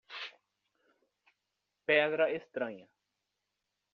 Pedra 1.87 2.31
estranha 2.37 2.87